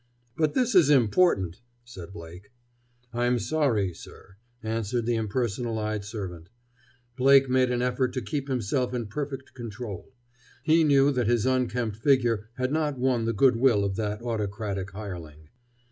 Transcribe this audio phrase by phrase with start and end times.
[0.35, 2.51] "But this is important," said Blake.
[3.13, 6.49] "I'm sorry, sir," answered the impersonal eyed servant.
[7.15, 10.11] Blake made an effort to keep himself in perfect control.
[10.63, 14.89] He knew that his unkempt figure had not won the good will of that autocratic
[14.89, 15.49] hireling.